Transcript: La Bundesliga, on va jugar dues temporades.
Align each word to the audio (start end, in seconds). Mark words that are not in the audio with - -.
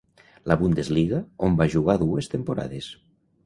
La 0.51 0.57
Bundesliga, 0.61 1.21
on 1.49 1.59
va 1.61 1.69
jugar 1.77 1.99
dues 2.07 2.33
temporades. 2.35 2.93